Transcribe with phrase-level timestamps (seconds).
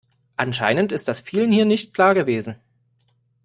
[0.35, 2.55] Anscheinend ist das vielen hier nicht klar gewesen.